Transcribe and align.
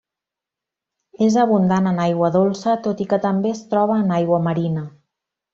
És 1.25 1.35
abundant 1.43 1.91
en 1.91 2.01
aigua 2.07 2.31
dolça 2.37 2.75
tot 2.89 3.05
i 3.07 3.09
que 3.13 3.23
també 3.29 3.55
es 3.59 3.63
troba 3.75 4.03
en 4.07 4.19
aigua 4.21 4.45
marina. 4.51 4.91